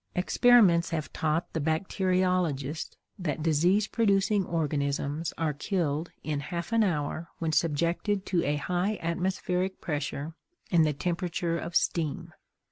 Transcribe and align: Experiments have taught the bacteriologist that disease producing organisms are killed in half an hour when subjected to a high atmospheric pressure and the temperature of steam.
Experiments 0.15 0.89
have 0.89 1.13
taught 1.13 1.53
the 1.53 1.59
bacteriologist 1.61 2.97
that 3.19 3.43
disease 3.43 3.85
producing 3.85 4.43
organisms 4.47 5.31
are 5.37 5.53
killed 5.53 6.09
in 6.23 6.39
half 6.39 6.71
an 6.73 6.83
hour 6.83 7.29
when 7.37 7.51
subjected 7.51 8.25
to 8.25 8.43
a 8.43 8.55
high 8.55 8.97
atmospheric 9.03 9.79
pressure 9.79 10.33
and 10.71 10.87
the 10.87 10.93
temperature 10.93 11.55
of 11.59 11.75
steam. 11.75 12.33